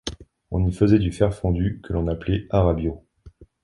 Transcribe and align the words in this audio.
On 0.49 0.65
y 0.67 0.71
faisait 0.71 0.97
du 0.97 1.11
fer 1.11 1.31
fondu 1.31 1.79
que 1.83 1.93
l'on 1.93 2.07
appelait 2.07 2.47
arrabio. 2.49 3.05